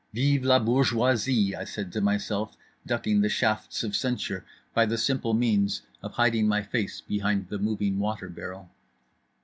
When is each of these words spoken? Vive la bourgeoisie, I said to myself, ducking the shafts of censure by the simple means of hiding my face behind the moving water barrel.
Vive 0.13 0.43
la 0.43 0.57
bourgeoisie, 0.57 1.53
I 1.55 1.63
said 1.63 1.91
to 1.91 2.01
myself, 2.01 2.57
ducking 2.87 3.21
the 3.21 3.29
shafts 3.29 3.83
of 3.83 3.95
censure 3.95 4.43
by 4.73 4.87
the 4.87 4.97
simple 4.97 5.35
means 5.35 5.83
of 6.01 6.13
hiding 6.13 6.47
my 6.47 6.63
face 6.63 7.01
behind 7.01 7.49
the 7.49 7.59
moving 7.59 7.99
water 7.99 8.27
barrel. 8.27 8.71